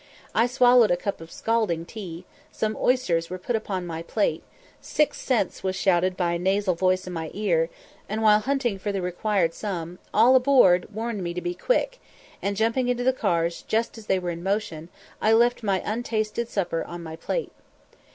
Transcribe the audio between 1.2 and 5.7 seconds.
of scalding tea; some oysters were put upon my plate; "Six cents"